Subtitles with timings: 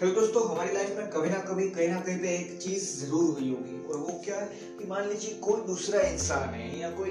[0.00, 3.24] Hello दोस्तों हमारी life में कभी ना कभी, कहीं ना कहीं पे एक चीज़ ज़रूर
[3.30, 4.46] हुई होगी। और वो क्या है
[4.78, 7.10] कि मान लीजिए कोई दूसरा इंसान है या कोई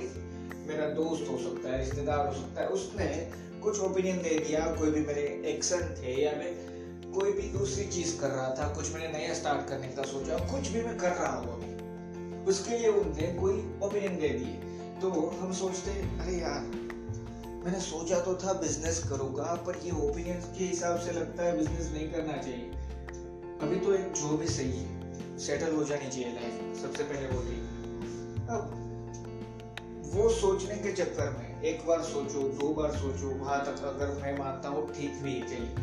[0.67, 3.07] मेरा दोस्त हो सकता है, रिश्तेदार हो सकता है, उसने
[3.63, 6.51] कुछ ओपिनियन दे दिया, कोई भी मेरे एक्शन थे या मैं
[7.13, 10.69] कोई भी दूसरी चीज़ कर रहा था, कुछ मैंने नया स्टार्ट करने का सोचा, कुछ
[10.69, 15.53] भी मैं कर रहा हूँ अभी, उसके लिए उनने कोई ओपिनियन दे दिए। तो हम
[15.53, 16.88] सोचते हैं, अरे यार
[17.59, 21.89] मैंने सोचा तो था बिज़नेस करूँगा, पर ये ओपिनियन के हिसाब से लगता है बिज़नेस
[21.93, 22.65] नहीं करना चाहिए।
[23.61, 27.41] अभी तो एक जो भी सही है सेटल हो जानी चाहिए लाइफ सबसे पहले वो
[27.41, 28.77] ठीक अब,
[30.13, 34.37] वो सोचने के चक्कर में एक बार सोचो, दो बार सोचो, वहाँ तक अगर मैं
[34.37, 35.73] मानता हूँ ठीक भी है, चलिए।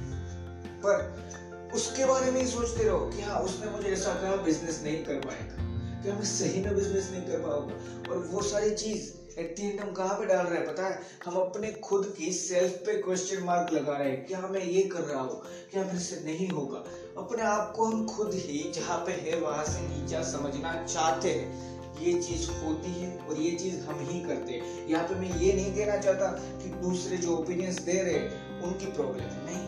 [0.85, 5.05] पर उसके बारे में ही सोचते रहो कि हाँ उसने मुझे ऐसा कहा बिज़नेस नहीं
[5.05, 5.65] कर पाएगा।
[6.03, 8.11] क्या मैं सही में बिज़नेस नहीं कर पाऊँगा?
[8.11, 11.01] और वो सारी चीज़ एट हम कहाँ पे डाल रहे हैं, पता है?
[11.25, 15.01] हम अपने खुद की सेल्फ पे क्वेश्चन मार्क लगा रहे हैं क्या मैं ये कर
[15.01, 15.43] रहा हूँ,
[15.73, 16.79] क्या मेरे से नहीं होगा?
[17.19, 22.01] अपने आप को हम खुद ही जहाँ पे है, वहाँ से नीचा समझना चाहते हैं।
[22.01, 25.53] ये चीज़ होती है और ये चीज़ हम ही करते हैं। यहाँ पे मैं ये
[25.53, 26.27] नहीं कहना चाहता
[26.63, 29.65] कि दूसरे जो ओपिनियंस दे रहे हैं, उनकी प्रॉब्लम है। नहीं,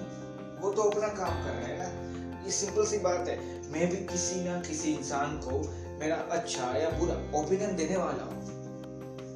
[0.61, 3.39] वो तो अपना काम कर रहे हैं ना। ये सिंपल सी बात है।
[3.73, 5.61] मैं भी किसी ना किसी इंसान को
[6.01, 8.38] मेरा अच्छा या बुरा ओपिनियन देने वाला हूँ।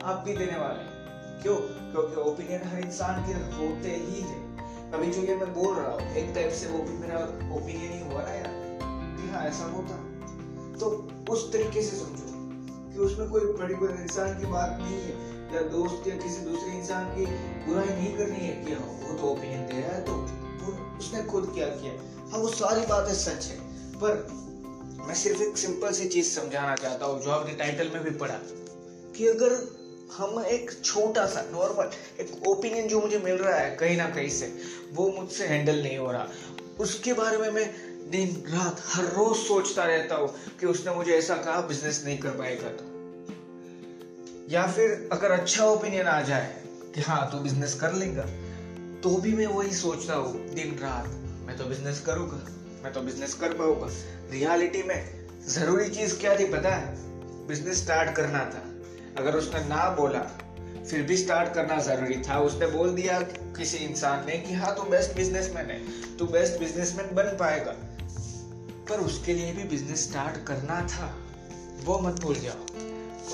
[0.02, 0.92] आप भी देने वाले हैं।
[1.42, 1.56] क्यों?
[1.92, 4.40] क्योंकि ओपिनियन हर इंसान के होते ही है।
[4.92, 7.18] अभी जो ये मैं बोल रहा हूँ, एक टाइप से वो भी मेरा
[7.56, 8.78] ओपिनियन ही हुआ ना यार।
[9.16, 9.94] कि हाँ ऐसा होता।
[10.78, 12.24] तो उस तरीके से समझो
[12.92, 15.12] कि उसमें कोई पर्टिकुलर इंसान की बात नहीं है,
[15.54, 17.26] या दोस्त या किसी दूसरे इंसान की
[17.66, 20.12] बुराई नहीं करनी है कि हाँ वो तो ओपिनियन दे रहा है तो
[20.98, 21.92] उसने खुद क्या किया।
[22.32, 23.58] हाँ वो सारी बातें सच है।
[23.94, 24.26] पर
[25.06, 28.38] मैं सिर्फ़ एक सिंपल सी चीज़ समझाना चाहता हूँ, जो आपने टाइटल में भी पढ़ा
[29.16, 29.81] कि अगर
[30.16, 31.90] हम एक छोटा सा नॉर्मल
[32.20, 34.46] एक ओपिनियन जो मुझे मिल रहा है कहीं ना कहीं से,
[34.92, 36.26] वो मुझसे हैंडल नहीं हो रहा।
[36.80, 37.64] उसके बारे में मैं
[38.10, 40.28] दिन, रात, हर रोज सोचता रहता हूँ
[40.60, 42.84] कि उसने मुझे ऐसा कहा बिज़नेस नहीं कर पाएगा तो।
[44.50, 46.62] या फिर अगर अच्छा ओपिनियन आ जाए
[46.94, 48.26] कि हाँ तू बिज़नेस कर लेगा
[49.00, 51.06] तो भी मैं वही सोचता हूँ, दिन, रात,
[51.46, 52.44] मैं तो बिज़नेस करूँगा,
[52.84, 53.88] मैं तो बिज़नेस कर पाऊँगा।
[54.30, 55.00] रियलिटी में
[55.48, 56.94] ज़रूरी चीज़ क्या थी पता है?
[57.46, 58.68] बिज़नेस स्टार्ट करना था।
[59.18, 60.20] अगर उसने ना बोला,
[60.90, 63.20] फिर भी स्टार्ट करना ज़रूरी था। उसने बोल दिया
[63.56, 65.80] किसी इंसान ने कि हाँ तू बेस्ट बिजनेसमैन है।
[66.16, 67.72] तू बेस्ट बिजनेसमैन बन पाएगा।
[68.88, 71.18] पर उसके लिए भी बिज़नेस स्टार्ट करना था,
[71.84, 72.62] वो मत भूल जाओ।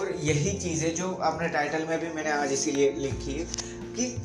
[0.00, 3.44] और यही चीज़ें जो आपने टाइटल में भी मैंने आज इसीलिए लिखी है
[3.96, 4.22] कि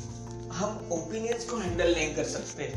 [0.54, 2.74] हम ओपिनियंस को हैंडल नहीं कर सकते।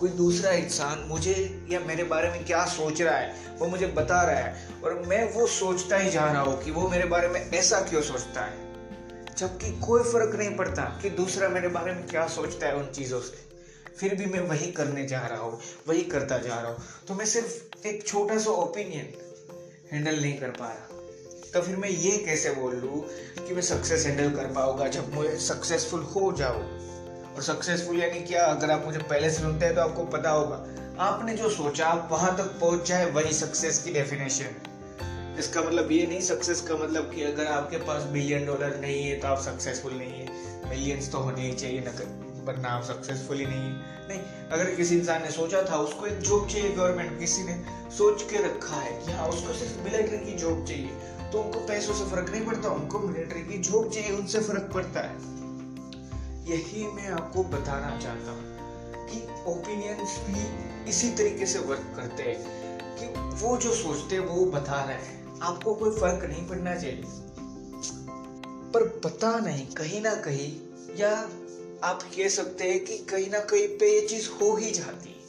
[0.00, 4.22] कोई दूसरा इंसान मुझे या मेरे बारे में क्या सोच रहा है, वो मुझे बता
[4.22, 7.40] रहा है और मैं वो सोचता ही जा रहा हूँ कि वो मेरे बारे में
[7.40, 8.68] ऐसा क्यों सोचता है।
[9.36, 13.20] जबकि कोई फ़र्क नहीं पड़ता कि दूसरा मेरे बारे में क्या सोचता है उन चीज़ों
[13.20, 13.48] से।
[13.98, 17.26] फिर भी मैं वही करने जा रहा हूँ, वही करता जा रहा हूँ। तो मैं
[17.26, 19.12] सिर्फ़ एक छोटा सा ओपिनियन
[19.92, 20.98] हैंडल नहीं कर पा रहा।
[21.54, 23.00] तो फिर मैं ये कैसे बोल लूँ
[23.46, 26.89] कि मैं सक्सेस हैंडल कर पाऊँगा जब मैं सक्सेसफुल हो जाऊँ?
[27.36, 30.64] और सक्सेसफुल यानी क्या अगर आप मुझे पहले सुनते हैं तो आपको पता होगा,
[31.00, 36.20] आपने जो सोचा, वहाँ तक पहुँच जाए वही सक्सेस की डेफिनेशन इसका मतलब ये नहीं
[36.20, 40.12] सक्सेस का मतलब कि अगर आपके पास बिलियन डॉलर नहीं है तो आप सक्सेसफुल नहीं
[40.12, 44.20] है। मिलियंस तो होने ही चाहिए नगर वरना आप सक्सेसफुल ही नहीं है। नहीं,
[44.52, 47.54] अगर किसी इंसान ने सोचा था, उसको एक जॉब चाहिए गवर्नमेंट किसी ने
[47.96, 51.94] सोच के रखा है कि हाँ उसको सिर्फ़ मिलिट्री की जॉब चाहिए तो उनको पैसों
[51.94, 55.39] से फ़र्क नहीं पड़ता, उनको मिलिट्री की जॉब चाहिए, उनसे फ़र्क पड़ता है।
[56.50, 58.56] यही मैं आपको बताना चाहता हूँ
[59.08, 60.40] कि ओपिनियंस भी
[60.90, 62.38] इसी तरीके से वर्क करते हैं
[62.98, 63.06] कि
[63.44, 67.02] वो जो सोचते हैं, वो बता रहे हैं। आपको कोई फ़र्क नहीं पड़ना चाहिए।
[68.74, 70.60] पर पता नहीं, कहीं ना कहीं
[70.96, 71.30] या
[71.84, 75.24] आप कह सकते हैं कि कहीं ना कहीं पे ये चीज़ हो ही जाती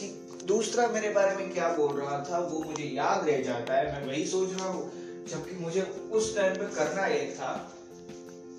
[0.00, 3.92] कि दूसरा मेरे बारे में क्या बोल रहा था, वो मुझे याद रह जाता है,
[3.92, 4.92] मैं वही सोच रहा हूँ।
[5.26, 5.82] जबकि मुझे
[6.12, 7.76] उस टाइम पे करना ये था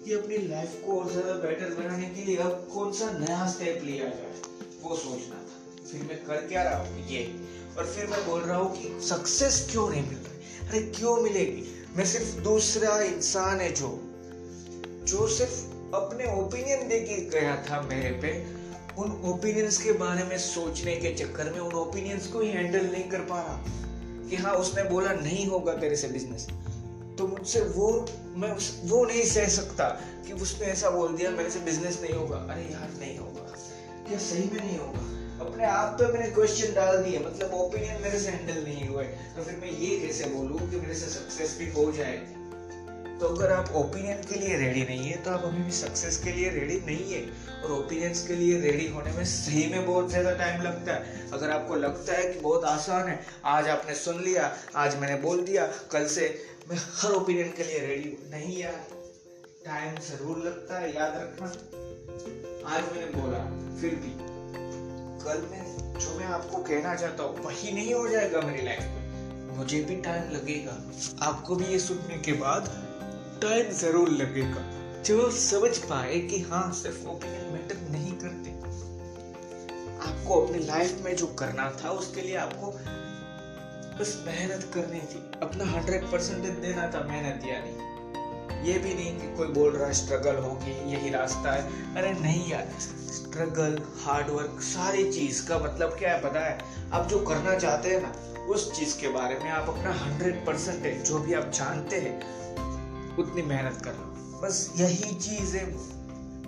[0.06, 3.84] कि अपनी लाइफ को और ज़्यादा बेटर बनाने के लिए अब कौन सा नया स्टेप
[3.84, 4.32] लिया जाए,
[4.84, 7.08] वो सोचना था। फिर मैं कर क्या रहा हूँ?
[7.08, 7.24] ये।
[7.78, 11.64] और फिर मैं बोल रहा हूँ कि सक्सेस क्यों नहीं मिल रही अरे, क्यों मिलेगी?
[11.98, 14.00] मैं सिर्फ़ दूसरा इंसान है जो
[15.08, 18.32] जो सिर्फ़ अपने ओपिनियन दे के गया था मेरे पे।
[19.02, 23.04] उन ओपिनियंस के बारे में सोचने के चक्कर में उन ओपिनियंस को ही हैंडल नहीं
[23.04, 23.64] कर पा रहा।
[24.30, 26.48] कि हाँ उसने बोला नहीं होगा तेरे से बिज़नेस
[27.22, 27.88] तो मुझसे वो
[28.36, 29.86] मैं उस, वो नहीं सह सकता
[30.28, 33.44] कि उसने ऐसा बोल दिया मेरे से बिज़नेस नहीं होगा। अरे यार नहीं होगा।
[34.08, 38.20] क्या सही में नहीं होगा। अपने आप पे मैंने क्वेश्चन डाल दिए मतलब ओपिनियन मेरे
[38.20, 39.04] से हैंडल नहीं हुए।
[39.36, 42.40] तो फिर मैं ये कैसे बोलूँ कि मेरे से सक्सेस भी हो जाएगी
[43.20, 46.32] तो अगर आप ओपिनियन के लिए रेडी नहीं है तो आप अभी भी सक्सेस के
[46.32, 47.22] लिए रेडी नहीं है।
[47.64, 51.52] और ओपिनियंस के लिए रेडी होने में सही में बहुत ज़्यादा टाइम लगता है। अगर
[51.52, 53.20] आपको लगता है कि बहुत आसान है
[53.54, 56.30] आज आपने सुन लिया आज मैंने बोल दिया कल से
[56.72, 58.88] मैं हर ओपिनियन के लिए रेडी हूँ। नहीं यार
[59.66, 61.48] टाइम ज़रूर लगता है, याद रखना।
[62.76, 63.40] आज मैंने बोला,
[63.82, 64.14] फिर भी।
[65.24, 69.58] कल में, जो मैं आपको कहना चाहता हूँ, वही नहीं हो जाएगा मेरी लाइफ में।
[69.58, 70.78] मुझे भी टाइम लगेगा।
[71.22, 72.70] आपको भी ये सुनने के बाद
[73.42, 74.64] टाइम ज़रूर लगेगा।
[75.04, 78.50] जो समझ पाए कि हाँ सिर्फ़ ओपिनियन मैटर नहीं करते।
[80.10, 82.72] आपको अपनी लाइफ में जो करना था, उसके लिए आपको
[84.02, 87.92] बस मेहनत करनी थी। अपना हंड्रेड परसेंट देना था, मेहनत दिया नहीं
[88.64, 92.52] ये भी नहीं कि कोई बोल रहा है स्ट्रगल होगी, यही रास्ता है। अरे नहीं
[92.52, 96.60] यार स्ट्रगल हार्डवर्क सारी चीज़ का मतलब क्या है पता है?
[96.92, 101.02] आप जो करना चाहते हैं ना, उस चीज़ के बारे में आप अपना हंड्रेड परसेंटेज
[101.02, 102.18] जो भी आप जानते हैं,
[103.18, 105.66] उतनी मेहनत कर लो। बस यही चीज़ है।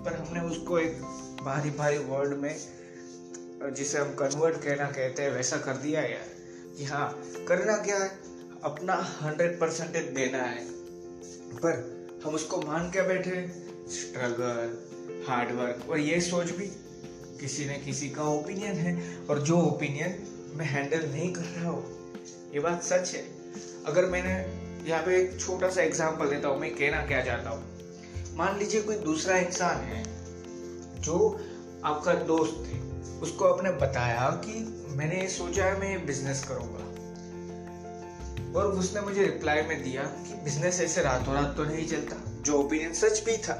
[0.04, 1.02] पर हमने उसको एक
[1.42, 2.56] भारी भारी वर्ड में,
[3.74, 6.33] जिसे हम कन्वर्ट कहना कहते हैं, वैसा कर दिया यार।
[6.76, 7.08] कि हाँ
[7.48, 8.08] करना क्या है?
[8.64, 10.64] अपना हंड्रेड परसेंटेज देना है।
[11.56, 13.46] पर हम उसको मान के बैठे
[13.90, 16.66] स्ट्रगल हार्डवर्क और ये सोच भी।
[17.40, 18.96] किसी ने किसी का ओपिनियन है
[19.30, 20.18] और जो ओपिनियन
[20.54, 21.84] मैं हैंडल नहीं कर रहा हूँ,
[22.54, 23.24] ये बात सच है।
[23.86, 24.34] अगर मैंने
[24.88, 28.82] यहाँ पे एक छोटा सा एग्ज़ाम्पल देता हूँ, मैं कहना क्या चाहता हूँ। मान लीजिए
[28.82, 30.02] कोई दूसरा इंसान है,
[31.00, 31.40] जो
[31.84, 32.80] आपका दोस्त है,
[33.20, 34.52] उसको आपने बताया कि
[34.94, 36.84] मैंने सोचा है मैं बिज़नेस करूँगा।
[38.58, 42.58] और उसने मुझे रिप्लाई में दिया कि बिज़नेस ऐसे रातों रात तो नहीं चलता। जो
[42.58, 43.54] ओपिनियन सच भी था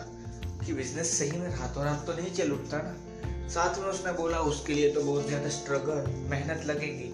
[0.67, 4.39] कि बिज़नेस सही में रातों रात तो नहीं चल उठता ना। साथ में उसने बोला,
[4.39, 7.11] उसके लिए तो बहुत ज़्यादा स्ट्रगल मेहनत लगेगी।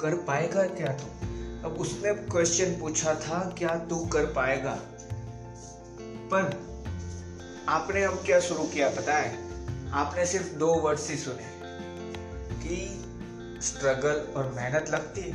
[0.00, 1.06] कर पाएगा क्या तू?
[1.64, 4.78] अब उसने क्वेश्चन पूछा था, क्या तू कर पाएगा?
[6.32, 6.50] पर
[7.68, 9.36] आपने अब क्या शुरू किया पता है?
[9.92, 11.46] आपने सिर्फ़ दो वर्ड ही सुने।
[12.62, 13.04] कि
[13.62, 15.32] स्ट्रगल और मेहनत लगती है।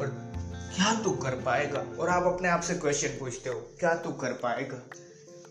[0.00, 0.06] और
[0.76, 1.84] क्या तू कर पाएगा?
[2.00, 4.82] और आप अपने आप से क्वेश्चन पूछते हो, क्या तू कर पाएगा?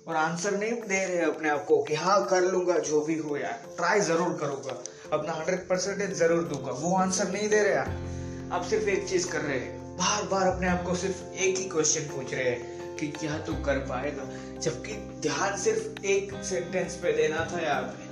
[0.08, 3.38] और आंसर नहीं दे रहे अपने आप को कि हाँ कर लूँगा, जो भी हो
[3.38, 4.84] यार। ट्राई ज़रूर करूँगा।
[5.14, 9.32] अपना हंड्रेड परसेंटेज ज़रूर दूँगा। वो आंसर नहीं दे रहे यार आप सिर्फ़ एक चीज़
[9.32, 12.96] कर रहे हैं। बार बार अपने आप को सिर्फ़ एक ही क्वेश्चन पूछ रहे हैं
[12.96, 14.24] कि क्या तू कर पाएगा?
[14.60, 18.03] जबकि ध्यान सिर्फ़ एक सेंटेंस पे देना था पे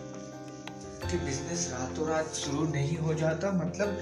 [1.02, 3.98] कि बिज़नेस रातों रात शुरू नहीं हो जाता। मतलब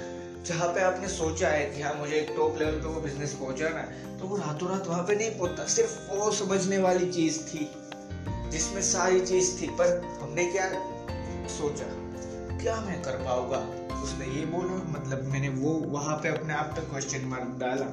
[0.47, 3.79] जहाँ पे आपने सोचा है कि हाँ मुझे एक टॉप लेवल पे वो बिज़नेस पहुंचाना
[3.79, 7.69] है तो वो रातों रात वहाँ पे नहीं पहुँचता। सिर्फ़ वो समझने वाली चीज़ थी,
[8.49, 10.69] जिसमें सारी चीज़ थी। पर हमने क्या
[11.49, 11.85] सोचा?
[12.57, 13.57] क्या मैं कर पाऊँगा?
[14.01, 17.85] उसने ये बोला मतलब मैंने वो वहाँ पे अपने आप पे क्वेश्चन मार्क डाला।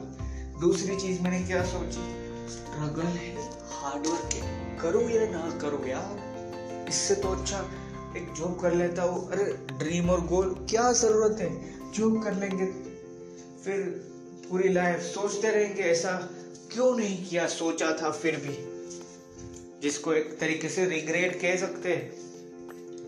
[0.60, 2.04] दूसरी चीज़ मैंने क्या सोची?
[2.48, 3.34] स्ट्रगल है
[3.72, 6.86] हार्डवर्क है। करूँ या ना करूँ यार?
[6.88, 7.58] इससे तो अच्छा
[8.16, 9.44] एक जॉब कर लेता हूँ। अरे
[9.78, 11.76] ड्रीम और गोल क्या ज़रूरत है?
[11.92, 12.66] जॉब कर लेंगे।
[13.64, 13.80] फिर
[14.50, 16.12] पूरी लाइफ सोचते रहेंगे, ऐसा
[16.72, 17.46] क्यों नहीं किया?
[17.46, 18.76] सोचा था फिर भी।
[19.82, 22.26] जिसको एक तरीके से रिग्रेट कह सकते हैं।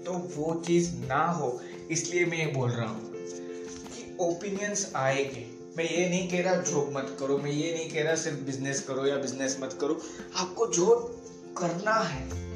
[0.05, 1.61] तो वो चीज़ ना हो,
[1.91, 6.93] इसलिए मैं ये बोल रहा हूँ कि ओपिनियंस आएँगे। मैं ये नहीं कह रहा जॉब
[6.97, 10.01] मत करो, मैं ये नहीं कह रहा सिर्फ़ बिज़नेस करो या बिज़नेस मत करो।
[10.37, 11.23] आपको जॉब
[11.59, 12.48] करना है।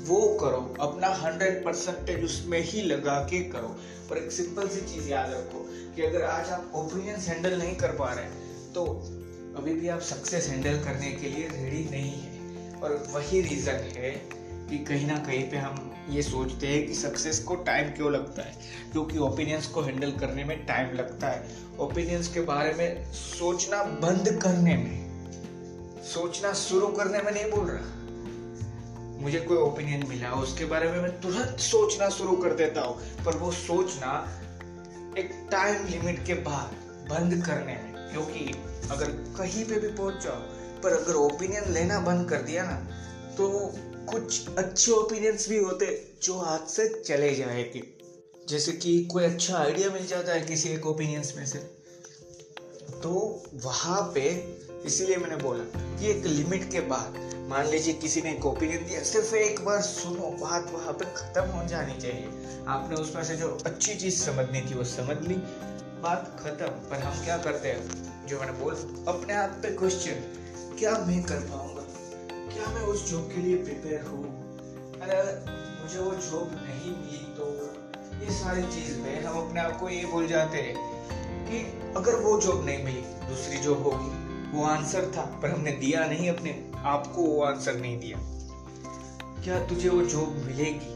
[0.00, 3.68] वो करो, अपना हंड्रेड परसेंटेज उसमें ही लगा के करो।
[4.10, 5.66] पर एक सिंपल सी चीज़ याद रखो
[5.96, 8.24] कि अगर आज आप ओपिनियंस हैंडल नहीं कर पा रहे
[8.74, 8.84] तो
[9.56, 14.10] अभी भी आप सक्सेस हैंडल करने के लिए रेडी नहीं है। और वही रीज़न है
[14.70, 18.42] कि कहीं ना कहीं पे हम ये सोचते हैं कि सक्सेस को टाइम क्यों लगता
[18.42, 18.54] है?
[18.92, 24.38] क्योंकि ओपिनियंस को हैंडल करने में टाइम लगता है। ओपिनियंस के बारे में सोचना बंद
[24.42, 27.99] करने में, सोचना शुरू करने में नहीं बोल रहा।
[29.20, 33.36] मुझे कोई ओपिनियन मिला, उसके बारे में मैं तुरंत सोचना शुरू कर देता हूँ। पर
[33.36, 34.12] वो सोचना
[35.18, 36.72] एक टाइम लिमिट के बाद
[37.10, 38.54] बंद करने में, क्योंकि
[38.90, 40.40] अगर कहीं पे भी पहुँच जाओ,
[40.82, 42.76] पर अगर ओपिनियन लेना बंद कर दिया ना
[43.36, 43.48] तो
[44.10, 45.86] कुछ अच्छे ओपिनियंस भी होते
[46.22, 47.82] जो हाथ से चले जाएँगे
[48.48, 51.58] जैसे कि कोई अच्छा आइडिया मिल जाता है किसी एक ओपिनियंस में से।
[53.02, 54.28] तो वहाँ पे
[54.86, 55.64] इसीलिए मैंने बोला
[55.96, 59.80] कि एक लिमिट के बाद मान लीजिए किसी ने एक ओपिनियन दिया, सिर्फ़ एक बार
[59.80, 62.28] सुनो, बात वहाँ पे खत्म हो जानी चाहिए।
[62.68, 65.34] आपने उसमें से जो अच्छी चीज़ समझनी थी, वो समझ ली।
[66.02, 68.10] बात खत्म, पर हम क्या करते हैं?
[68.26, 68.74] जो मैंने बोल,
[69.08, 70.12] अपने आप पे क्वेश्चन
[70.78, 71.82] क्या मैं कर पाऊँगा?
[72.54, 74.24] क्या मैं उस जॉब के लिए प्रिपेयर हूँ?
[75.00, 75.44] अगर
[75.82, 77.74] मुझे वो जॉब नहीं मिली तो
[78.24, 80.74] ये सारी चीज़ में हम अपने आप को ये बोल जाते हैं
[81.44, 86.06] कि अगर वो जॉब नहीं मिली, दूसरी जॉब होगी। वो आंसर था, पर हमने दिया
[86.06, 88.18] नहीं अपने। आप को वो आंसर नहीं दिया।
[89.44, 90.94] क्या तुझे वो जॉब मिलेगी?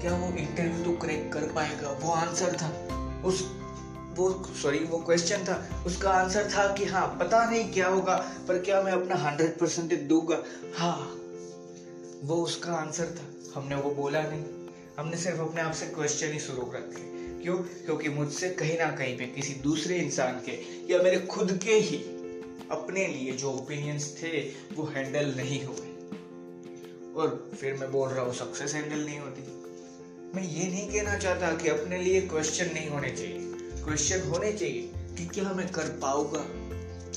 [0.00, 1.90] क्या वो इंटरव्यू तो क्रैक कर पाएगा?
[1.90, 2.68] वो आंसर था।
[3.24, 3.50] उस,
[4.14, 8.58] वो सॉरी वो क्वेश्चन था। उसका आंसर था कि हाँ पता नहीं क्या होगा, पर
[8.58, 10.42] क्या मैं अपना हंड्रेड परसेंटेज दूँगा?
[10.78, 11.16] हाँ
[12.24, 14.44] वो उसका आंसर था। हमने वो बोला नहीं।
[14.98, 17.56] हमने सिर्फ़ अपने आप से क्वेश्चन ही शुरू रखे क्यों?
[17.56, 20.52] क्योंकि मुझसे कहीं ना कहीं पे किसी दूसरे इंसान के
[20.92, 22.11] या मेरे खुद के ही
[22.72, 24.40] अपने लिए जो ओपिनियंस थे,
[24.74, 25.90] वो हैंडल नहीं हुए।
[27.16, 29.42] और फिर मैं बोल रहा हूँ सक्सेस हैंडल नहीं होती।
[30.34, 33.38] मैं ये नहीं कहना चाहता कि अपने लिए क्वेश्चन नहीं होने चाहिए।
[33.84, 36.44] क्वेश्चन होने चाहिए कि क्या मैं कर पाऊँगा।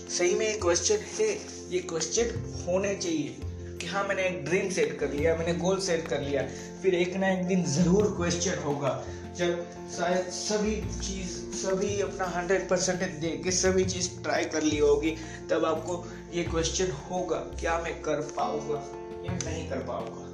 [0.10, 1.28] सही में ये क्वेश्चन है,
[1.70, 3.36] ये क्वेश्चन होने चाहिए
[3.80, 6.48] कि हाँ मैंने एक ड्रीम सेट कर लिया, मैंने गोल सेट कर लिया।
[6.82, 8.92] फिर एक ना एक दिन ज़रूर क्वेश्चन होगा।
[9.36, 9.66] जब
[9.98, 15.18] शायद सभी चीज़, सभी अपना हंड्रेड परसेंटेज दे के सभी चीज़ ट्राई कर ली होगी,
[15.52, 18.78] तब आपको ये क्वेश्चन होगा, क्या मैं कर पाऊँगा?
[19.26, 20.26] या नहीं कर पाऊँगा?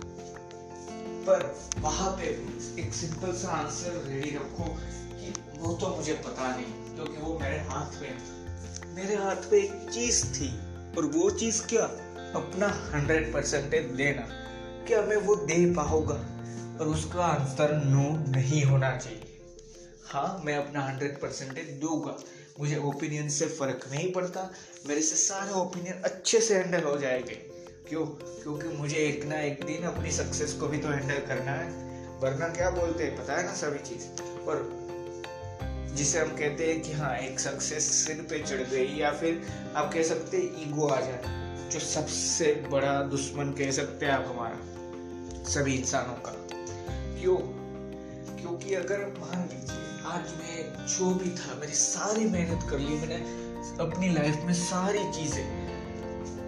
[1.28, 2.24] पर वहाँ पे
[2.82, 4.64] एक सिंपल सा आंसर रेडी रखो
[5.12, 8.18] कि वो तो मुझे पता नहीं, क्योंकि तो वो मेरे हाथ में
[8.96, 10.50] मेरे हाथ में एक चीज़ थी,
[10.98, 11.84] और वो चीज़ क्या?
[12.36, 14.28] अपना हंड्रेड परसेंटेज देना।
[14.88, 16.26] क्या मैं वो दे पाऊँगा?
[16.82, 19.42] और उसका आंसर नो नहीं होना चाहिए।
[20.06, 22.18] हाँ मैं अपना हंड्रेड परसेंटेज दूँगा।
[22.60, 24.54] मुझे ओपिनियन से फ़र्क नहीं पड़ता।
[24.88, 27.36] मेरे से सारे ओपिनियन अच्छे से हैंडल हो जाएँगे।
[27.90, 28.06] क्यों?
[28.06, 31.70] क्योंकि मुझे एक ना एक दिन अपनी सक्सेस को भी तो हैंडल करना है।
[32.20, 33.24] वरना क्या बोलते हैं?
[33.24, 34.22] पता है ना सभी चीज़?
[34.40, 34.82] और
[35.94, 39.94] जिसे हम कहते हैं कि हाँ एक सक्सेस सिर पे चढ़ गई या फिर आप
[39.94, 41.24] कह सकते हैं ईगो आ जाए,
[41.70, 44.60] जो सबसे बड़ा दुश्मन कह सकते हैं आप हमारा,
[45.44, 46.61] सभी इंसानों का।
[47.22, 47.38] क्यों?
[48.38, 53.16] क्योंकि अगर मान लीजिए, आज मैं जो भी था, मेरी सारी मेहनत कर ली मैंने,
[53.80, 55.72] अपनी लाइफ में सारी चीज़ें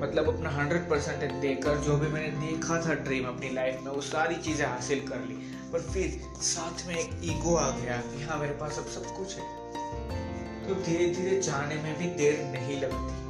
[0.02, 4.02] मतलब अपना हंड्रेड परसेंट देकर जो भी मैंने देखा था ड्रीम अपनी लाइफ में, वो
[4.02, 5.36] सारी चीज़ें हासिल कर ली।
[5.74, 9.36] पर फिर साथ में एक ईगो आ गया कि हाँ मेरे पास अब सब कुछ
[9.36, 9.44] है।
[10.68, 13.24] तो धीरे धीरे जाने में भी देर नहीं लगती।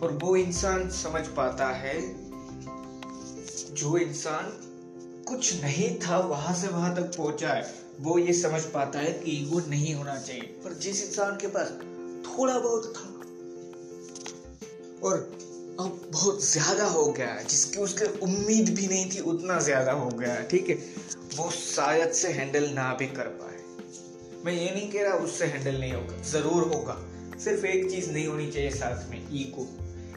[0.00, 2.00] और वो इंसान समझ पाता है,
[3.74, 4.72] जो इंसान
[5.28, 7.62] कुछ नहीं था वहाँ से वहाँ तक पहुँचा है।
[8.00, 11.70] वो ये समझ पाता है कि ईगो नहीं होना चाहिए। पर जिस इंसान के पास
[12.26, 13.14] थोड़ा बहुत था
[15.02, 15.16] और
[15.80, 20.08] अब बहुत ज़्यादा हो गया है जिसकी उसके उम्मीद भी नहीं थी उतना ज़्यादा हो
[20.10, 20.76] गया है ठीक है?
[21.36, 23.58] वो शायद से हैंडल ना भी कर पाए।
[24.44, 26.96] मैं ये नहीं कह रहा उससे हैंडल नहीं होगा ज़रूर होगा।
[27.44, 29.68] सिर्फ़ एक चीज़ नहीं होनी चाहिए साथ में ईगो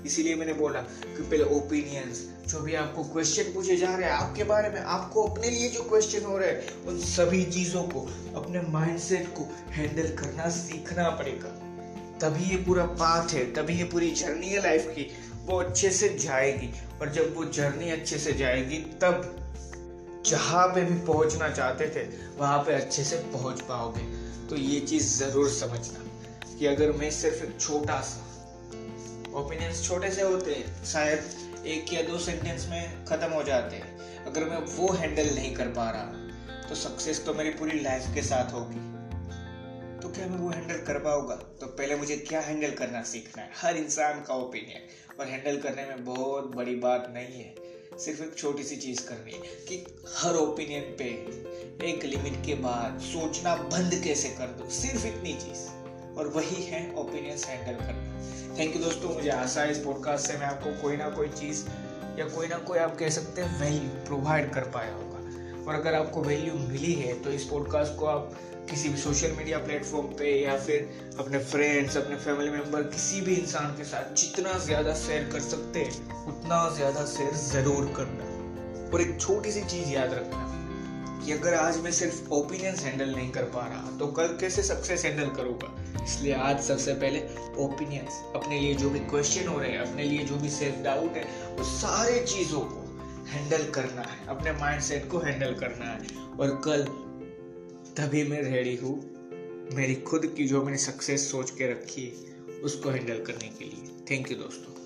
[0.05, 4.43] इसीलिए मैंने बोला कि पहले ओपिनियंस जो भी आपको क्वेश्चन पूछे जा रहे हैं, आपके
[4.43, 8.61] बारे में, आपको अपने लिए जो क्वेश्चन हो रहे हैं, उन सभी चीज़ों को, अपने
[8.61, 11.49] माइंडसेट को हैंडल करना सीखना पड़ेगा।
[12.19, 15.11] तभी ये पूरा पाथ है, तभी ये पूरी जर्नी है लाइफ की,
[15.45, 19.35] वो अच्छे से जाएगी। और जब वो जर्नी अच्छे से जाएगी, तब
[20.25, 24.01] जहाँ पे भी पहुँचना चाहते थे, वहाँ पे अच्छे से पहुँच पाओगे।
[24.47, 26.05] तो ये चीज़ ज़रूर समझना
[26.59, 28.28] कि अगर मैं सिर्फ़ एक छोटा सा
[29.35, 34.25] ओपिनियंस छोटे से होते हैं, शायद एक या दो सेंटेंस में खत्म हो जाते हैं।
[34.25, 38.21] अगर मैं वो हैंडल नहीं कर पा रहा तो सक्सेस तो मेरी पूरी लाइफ के
[38.21, 38.87] साथ होगी।
[39.99, 41.35] तो क्या मैं वो हैंडल कर पाऊँगा?
[41.35, 43.49] तो पहले मुझे क्या हैंडल करना सीखना है?
[43.55, 48.37] हर इंसान का ओपिनियन और हैंडल करने में बहुत बड़ी बात नहीं है। सिर्फ़ एक
[48.37, 49.83] छोटी सी चीज़ करनी है कि
[50.15, 51.05] हर ओपिनियन पे
[51.89, 54.69] एक लिमिट के बाद सोचना बंद कैसे कर दो?
[54.71, 55.67] सिर्फ़ इतनी चीज़।
[56.19, 60.37] और वही है ओपिनियंस हैंडल करना। थैंक यू दोस्तों, मुझे आशा है इस पॉडकास्ट से
[60.37, 61.63] मैं आपको कोई ना कोई चीज़
[62.19, 65.17] या कोई ना कोई आप कह सकते हैं वैल्यू प्रोवाइड कर पाया होगा।
[65.63, 68.37] और अगर आपको वैल्यू मिली है तो इस पॉडकास्ट को आप
[68.69, 73.35] किसी भी सोशल मीडिया प्लेटफॉर्म पे या फिर अपने फ्रेंड्स अपने फैमिली मेंबर किसी भी
[73.35, 79.01] इंसान के साथ जितना ज़्यादा शेयर कर सकते हैं, उतना ज़्यादा शेयर ज़रूर करना। और
[79.01, 80.45] एक छोटी सी चीज़ याद रखना
[81.25, 85.05] कि अगर आज मैं सिर्फ़ ओपिनियंस हैंडल नहीं कर पा रहा तो कल कैसे सक्सेस
[85.05, 85.75] हैंडल करूँगा?
[86.03, 87.19] इसलिए आज सबसे पहले
[87.57, 91.13] ओपिनियंस अपने लिए जो भी क्वेश्चन हो रहे हैं, अपने लिए जो भी सेल्फ डाउट
[91.15, 91.23] है,
[91.57, 92.85] वो सारे चीज़ों को
[93.27, 95.99] हैंडल करना है। अपने माइंड सेट को हैंडल करना है।
[96.39, 96.83] और कल
[97.97, 99.19] तभी मैं रेडी हूँ
[99.73, 104.05] मेरी खुद की जो मैंने सक्सेस सोच के रखी है, उसको हैंडल करने के लिए।
[104.11, 104.78] थैंक यू दोस्तों।